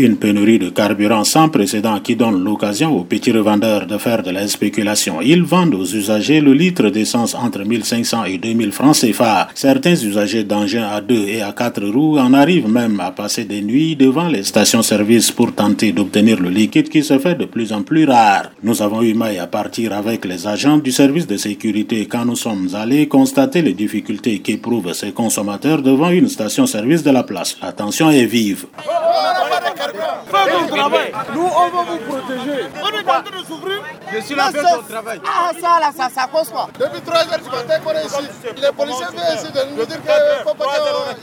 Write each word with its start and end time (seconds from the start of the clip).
Une 0.00 0.16
pénurie 0.16 0.60
de 0.60 0.68
carburant 0.68 1.24
sans 1.24 1.48
précédent 1.48 1.98
qui 1.98 2.14
donne 2.14 2.44
l'occasion 2.44 2.96
aux 2.96 3.02
petits 3.02 3.32
revendeurs 3.32 3.84
de 3.84 3.98
faire 3.98 4.22
de 4.22 4.30
la 4.30 4.46
spéculation. 4.46 5.20
Ils 5.20 5.42
vendent 5.42 5.74
aux 5.74 5.84
usagers 5.84 6.40
le 6.40 6.52
litre 6.54 6.88
d'essence 6.88 7.34
entre 7.34 7.64
1500 7.64 8.26
et 8.26 8.38
2000 8.38 8.70
francs 8.70 8.94
CFA. 9.00 9.48
Certains 9.56 9.96
usagers 9.96 10.44
d'engins 10.44 10.86
à 10.88 11.00
deux 11.00 11.26
et 11.26 11.42
à 11.42 11.50
quatre 11.50 11.84
roues 11.84 12.16
en 12.16 12.32
arrivent 12.32 12.70
même 12.70 13.00
à 13.00 13.10
passer 13.10 13.44
des 13.44 13.60
nuits 13.60 13.96
devant 13.96 14.28
les 14.28 14.44
stations-service 14.44 15.32
pour 15.32 15.52
tenter 15.52 15.90
d'obtenir 15.90 16.38
le 16.38 16.50
liquide 16.50 16.90
qui 16.90 17.02
se 17.02 17.18
fait 17.18 17.34
de 17.34 17.46
plus 17.46 17.72
en 17.72 17.82
plus 17.82 18.04
rare. 18.04 18.52
Nous 18.62 18.80
avons 18.80 19.02
eu 19.02 19.14
maille 19.14 19.38
à 19.38 19.48
partir 19.48 19.92
avec 19.94 20.24
les 20.26 20.46
agents 20.46 20.78
du 20.78 20.92
service 20.92 21.26
de 21.26 21.36
sécurité 21.36 22.06
quand 22.06 22.24
nous 22.24 22.36
sommes 22.36 22.68
allés 22.72 23.08
constater 23.08 23.62
les 23.62 23.74
difficultés 23.74 24.38
qu'éprouvent 24.38 24.92
ces 24.92 25.10
consommateurs 25.10 25.82
devant 25.82 26.10
une 26.10 26.28
station-service 26.28 27.02
de 27.02 27.10
la 27.10 27.24
place. 27.24 27.56
La 27.60 27.74
est 28.12 28.26
vive. 28.26 28.66
Gotta 29.92 30.07
Fais 30.26 30.50
ton 30.50 30.76
travail. 30.76 31.12
Nous, 31.34 31.40
on 31.42 31.68
va 31.68 31.82
vous 31.90 31.98
protéger. 31.98 32.66
On 32.82 32.88
est 32.88 33.00
en 33.00 33.22
train 33.22 33.40
de 33.40 33.44
s'ouvrir. 33.44 33.82
Je 34.12 34.20
suis 34.20 34.34
là, 34.34 34.50
fais 34.52 34.62
ton 34.62 34.82
travail. 34.88 35.20
Ah, 35.26 35.50
ça, 35.60 35.80
là, 35.80 35.90
ça, 35.96 36.08
ça 36.14 36.28
cause 36.32 36.48
quoi? 36.48 36.68
Depuis 36.78 37.00
3 37.00 37.16
heures 37.18 37.38
du 37.38 37.50
matin 37.50 37.80
qu'on 37.84 37.90
est 37.92 38.06
ici. 38.06 38.28
Les 38.56 38.72
policiers 38.76 39.06
viennent 39.12 39.36
ici 39.36 39.52
de 39.52 39.76
nous 39.76 39.86
dire 39.86 40.00
qu'il 40.00 40.44
faut 40.44 40.54
pas 40.54 40.64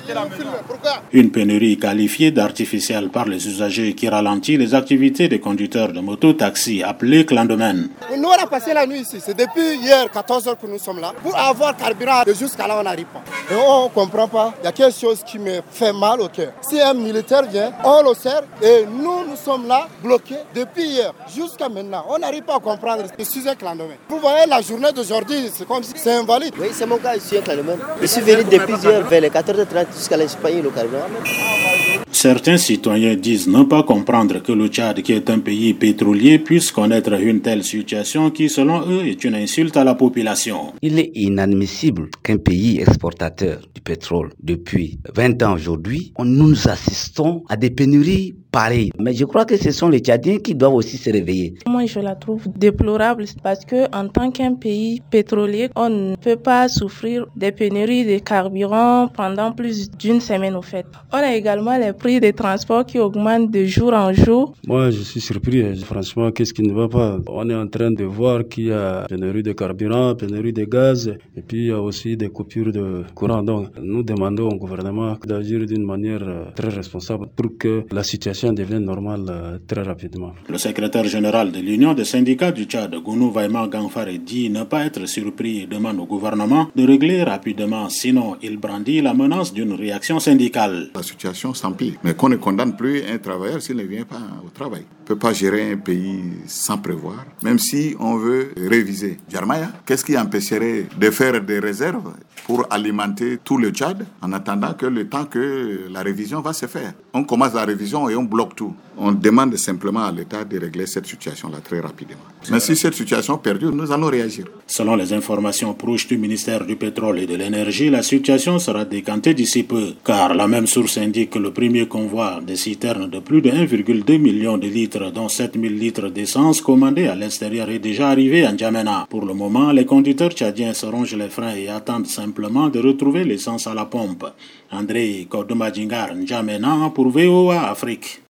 qu'ils 0.06 0.16
nous 0.16 0.36
filment. 0.36 0.52
Pourquoi? 0.68 0.92
Une 1.12 1.32
pénurie 1.32 1.78
qualifiée 1.78 2.32
d'artificielle 2.32 3.10
par 3.10 3.26
les 3.26 3.48
usagers 3.48 3.94
qui 3.94 4.08
ralentit 4.10 4.58
les 4.58 4.74
activités 4.74 5.28
des 5.28 5.40
conducteurs 5.40 5.92
de 5.92 6.00
moto-taxi 6.00 6.84
appelés 6.84 7.26
clandemins. 7.26 7.74
Nous, 8.16 8.30
on 8.30 8.44
a 8.44 8.48
passé 8.48 8.74
la 8.74 8.86
nuit 8.86 9.00
ici. 9.02 9.22
C'est 9.24 9.38
depuis 9.38 9.76
hier, 9.78 10.10
14 10.12 10.48
heures 10.48 10.58
que 10.58 10.68
nous 10.68 10.80
sommes 10.80 11.00
là. 11.00 11.14
Pour 11.22 11.36
avoir 11.38 11.76
carburant, 11.76 12.24
jusqu'à 12.28 12.68
là, 12.68 12.78
on 12.80 12.84
n'arrive 12.84 13.06
pas. 13.06 13.22
Et 13.52 13.56
on 13.56 13.86
ne 13.86 13.90
comprend 13.90 14.28
pas. 14.28 14.54
Il 14.62 14.66
y 14.66 14.68
a 14.68 14.72
quelque 14.72 14.98
chose 14.98 15.24
qui 15.26 15.40
me 15.40 15.62
fait 15.72 15.94
mal 15.94 16.22
au 16.22 16.28
cœur. 16.28 16.52
Si 16.62 16.80
un 16.80 16.94
militaire 16.94 17.44
vient, 17.44 17.72
on 17.84 18.02
le 18.02 18.14
sert 18.14 18.42
et 18.62 18.85
nous, 18.86 19.26
nous 19.28 19.36
sommes 19.36 19.68
là, 19.68 19.88
bloqués 20.04 20.40
depuis 20.54 20.86
hier 20.86 21.14
jusqu'à 21.36 21.70
maintenant. 21.70 22.06
On 22.10 22.18
n'arrive 22.18 22.44
pas 22.44 22.56
à 22.56 22.60
comprendre. 22.60 23.04
Suis 23.20 23.50
un 23.50 23.56
clandestin. 23.56 23.96
Vous 24.08 24.20
voyez, 24.20 24.46
la 24.48 24.62
journée 24.62 24.92
d'aujourd'hui, 24.94 25.50
c'est 25.52 25.68
comme 25.68 25.84
si 25.84 25.94
c'est 25.96 26.14
invalide. 26.14 26.54
Oui, 26.60 26.68
c'est 26.72 26.86
mon 26.86 26.98
cas, 26.98 27.16
je 27.16 27.20
suis 27.20 27.42
clandestin. 27.42 27.78
Je 28.00 28.06
suis 28.06 28.22
venu 28.22 28.44
depuis 28.44 28.76
hier 28.76 29.02
vers 29.02 29.22
les 29.22 29.30
14h30 29.30 29.88
jusqu'à 29.94 30.18
l'Espagne, 30.18 30.62
le 30.62 30.70
carburant. 30.70 32.05
Certains 32.16 32.56
citoyens 32.58 33.16
disent 33.16 33.50
ne 33.50 33.64
pas 33.64 33.84
comprendre 33.84 34.42
que 34.42 34.54
le 34.54 34.70
Tchad, 34.70 35.02
qui 35.02 35.12
est 35.12 35.30
un 35.30 35.40
pays 35.40 35.74
pétrolier, 35.74 36.40
puisse 36.40 36.72
connaître 36.72 37.12
une 37.12 37.42
telle 37.42 37.62
situation 37.62 38.32
qui, 38.32 38.48
selon 38.48 38.90
eux, 38.90 39.06
est 39.06 39.26
une 39.26 39.36
insulte 39.36 39.76
à 39.76 39.84
la 39.84 39.96
population. 39.96 40.72
Il 40.82 40.98
est 40.98 41.12
inadmissible 41.14 42.08
qu'un 42.24 42.38
pays 42.38 42.80
exportateur 42.80 43.60
du 43.76 43.82
pétrole 43.82 44.30
depuis 44.42 44.98
20 45.14 45.44
ans 45.44 45.56
aujourd'hui, 45.56 46.14
nous 46.24 46.70
assistons 46.70 47.44
à 47.50 47.58
des 47.58 47.70
pénuries 47.70 48.34
pareilles. 48.56 48.92
Mais 48.98 49.14
je 49.14 49.26
crois 49.26 49.44
que 49.44 49.58
ce 49.58 49.72
sont 49.72 49.90
les 49.90 50.00
Tchadiens 50.00 50.38
qui 50.38 50.56
doivent 50.56 50.76
aussi 50.76 50.96
se 50.98 51.10
réveiller. 51.10 51.56
Moi, 51.68 51.86
je 51.88 52.00
la 52.00 52.16
trouve 52.16 52.48
déplorable 52.56 53.26
parce 53.44 53.66
que 53.66 53.94
en 53.94 54.08
tant 54.08 54.32
qu'un 54.32 54.54
pays 54.54 55.02
pétrolier, 55.12 55.70
on 55.76 55.90
ne 55.90 56.16
peut 56.16 56.38
pas 56.38 56.70
souffrir 56.70 57.26
des 57.36 57.52
pénuries 57.52 58.06
de 58.06 58.18
carburant 58.20 59.10
pendant 59.10 59.52
plus 59.52 59.92
d'une 59.92 60.22
semaine 60.22 60.56
au 60.56 60.62
fait. 60.62 60.86
On 61.12 61.18
a 61.18 61.36
également 61.36 61.78
les 61.78 61.92
prix 62.06 62.20
des 62.20 62.34
transports 62.34 62.86
qui 62.86 63.00
augmentent 63.00 63.50
de 63.50 63.66
jour 63.66 63.92
en 63.94 64.14
jour? 64.14 64.54
Moi, 64.68 64.92
je 64.92 65.02
suis 65.10 65.20
surpris. 65.30 65.62
Franchement, 65.92 66.32
qu'est-ce 66.32 66.54
qui 66.54 66.62
ne 66.62 66.74
va 66.82 66.88
pas? 66.88 67.18
On 67.28 67.50
est 67.50 67.56
en 67.56 67.68
train 67.68 67.90
de 67.90 68.04
voir 68.04 68.48
qu'il 68.48 68.66
y 68.66 68.72
a 68.72 69.06
pénurie 69.10 69.42
de 69.42 69.54
carburant, 69.54 70.14
pénurie 70.14 70.54
de 70.54 70.66
gaz, 70.66 71.12
et 71.38 71.42
puis 71.42 71.62
il 71.64 71.68
y 71.70 71.72
a 71.72 71.82
aussi 71.82 72.16
des 72.16 72.30
coupures 72.30 72.72
de 72.72 72.86
courant. 73.16 73.42
Donc, 73.42 73.70
nous 73.82 74.04
demandons 74.04 74.50
au 74.50 74.58
gouvernement 74.64 75.18
d'agir 75.26 75.66
d'une 75.66 75.84
manière 75.84 76.22
euh, 76.22 76.46
très 76.56 76.70
responsable 76.70 77.26
pour 77.36 77.58
que 77.58 77.86
la 77.92 78.04
situation 78.04 78.54
devienne 78.54 78.86
normale 78.86 79.26
euh, 79.28 79.58
très 79.66 79.82
rapidement. 79.82 80.34
Le 80.48 80.60
secrétaire 80.60 81.06
général 81.06 81.52
de 81.52 81.60
l'Union 81.60 81.96
des 81.96 82.06
syndicats 82.06 82.52
du 82.52 82.66
Tchad, 82.66 82.94
Gounou 83.04 83.32
Vaima 83.32 83.68
Ganfare, 83.68 84.20
dit 84.24 84.52
ne 84.52 84.64
pas 84.64 84.86
être 84.86 85.08
surpris 85.08 85.62
et 85.64 85.66
demande 85.66 86.00
au 86.00 86.06
gouvernement 86.06 86.68
de 86.76 86.84
régler 86.86 87.24
rapidement, 87.24 87.90
sinon 87.90 88.36
il 88.44 88.58
brandit 88.58 89.02
la 89.02 89.16
menace 89.16 89.52
d'une 89.52 89.74
réaction 89.74 90.20
syndicale. 90.20 90.90
La 90.94 91.02
situation 91.02 91.56
s'empire, 91.56 91.95
mais 92.04 92.14
qu'on 92.14 92.30
ne 92.30 92.36
condamne 92.36 92.76
plus 92.76 93.04
un 93.04 93.18
travailleur 93.18 93.62
s'il 93.62 93.78
ne 93.78 93.84
vient 93.84 94.06
pas 94.06 94.22
au 94.46 94.50
travail. 94.50 94.84
On 95.00 95.04
ne 95.04 95.08
peut 95.08 95.16
pas 95.16 95.34
gérer 95.34 95.72
un 95.72 95.78
pays 95.78 96.24
sans 96.48 96.78
prévoir, 96.78 97.26
même 97.44 97.60
si 97.60 97.96
on 98.00 98.16
veut 98.18 98.54
réviser. 98.58 99.18
Jarmaya, 99.30 99.70
qu'est-ce 99.86 100.04
qui 100.04 100.18
empêcherait 100.18 100.88
de 101.00 101.10
faire 101.12 101.42
des 101.42 101.60
réserves 101.60 102.14
pour 102.46 102.66
alimenter 102.70 103.40
tout 103.44 103.58
le 103.58 103.70
Tchad 103.70 104.06
en 104.22 104.34
attendant 104.34 104.74
que 104.74 104.86
le 104.86 105.08
temps 105.08 105.26
que 105.26 105.88
la 105.92 106.02
révision 106.02 106.42
va 106.42 106.54
se 106.54 106.66
faire? 106.66 106.94
On 107.14 107.24
commence 107.24 107.54
la 107.54 107.66
révision 107.66 108.10
et 108.10 108.16
on 108.16 108.24
bloque 108.24 108.56
tout. 108.56 108.74
On 108.98 109.12
demande 109.12 109.56
simplement 109.58 110.06
à 110.06 110.12
l'État 110.12 110.44
de 110.44 110.60
régler 110.60 110.88
cette 110.88 111.06
situation-là 111.06 111.58
très 111.64 111.80
rapidement. 111.82 112.24
Mais 112.50 112.60
si 112.60 112.76
cette 112.76 112.94
situation 112.94 113.38
perdure, 113.38 113.74
nous 113.74 113.92
allons 113.92 114.08
réagir. 114.08 114.46
Selon 114.68 114.96
les 114.96 115.14
informations 115.14 115.74
proches 115.74 116.08
du 116.08 116.18
ministère 116.18 116.66
du 116.66 116.76
Pétrole 116.76 117.20
et 117.20 117.28
de 117.28 117.36
l'Énergie, 117.36 117.90
la 117.90 118.02
situation 118.04 118.58
sera 118.58 118.86
décantée 118.86 119.34
d'ici 119.34 119.64
peu, 119.64 119.94
car 120.04 120.34
la 120.34 120.48
même 120.48 120.68
source 120.68 120.98
indique 120.98 121.32
que 121.32 121.40
le 121.40 121.52
premier 121.52 121.85
convoi 121.88 122.40
des 122.46 122.56
citernes 122.56 123.10
de 123.10 123.20
plus 123.20 123.42
de 123.42 123.50
1,2 123.50 124.18
million 124.18 124.58
de 124.58 124.68
litres, 124.68 125.12
dont 125.12 125.30
7000 125.30 125.78
litres 125.78 126.10
d'essence 126.10 126.62
commandés 126.62 127.08
à 127.08 127.16
l'extérieur, 127.16 127.70
est 127.70 127.80
déjà 127.80 128.10
arrivé 128.10 128.46
à 128.46 128.52
N'Djamena. 128.52 129.08
Pour 129.10 129.26
le 129.26 129.34
moment, 129.34 129.72
les 129.72 129.86
conducteurs 129.86 130.32
tchadiens 130.32 130.74
se 130.74 130.86
rongent 130.86 131.16
les 131.16 131.30
freins 131.30 131.56
et 131.56 131.68
attendent 131.68 132.08
simplement 132.08 132.70
de 132.70 132.80
retrouver 132.80 133.24
l'essence 133.24 133.68
à 133.68 133.74
la 133.74 133.86
pompe. 133.86 134.26
André 134.72 135.28
Kodomadjingar 135.30 136.16
N'Djamena 136.16 136.92
pour 136.94 137.10
VOA 137.10 137.70
Afrique. 137.70 138.22